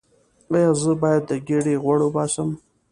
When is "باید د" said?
1.01-1.31